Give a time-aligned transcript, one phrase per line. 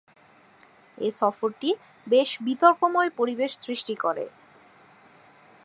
[0.97, 1.69] এ সফরটি
[2.07, 4.25] বেশ বিতর্কময় পরিবেশ সৃষ্টি করে।